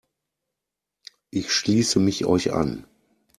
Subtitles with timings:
[1.29, 2.87] Ich schließe mich euch an.